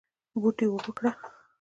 [0.41, 1.11] بوټي اوبه کړه